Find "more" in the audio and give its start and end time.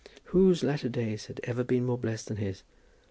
1.85-1.95